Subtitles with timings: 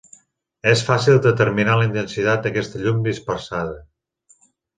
[0.69, 3.79] És fàcil determinar la intensitat d'aquesta llum dispersada.